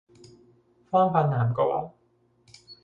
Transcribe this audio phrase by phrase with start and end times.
[0.89, 1.93] 方法啱嘅話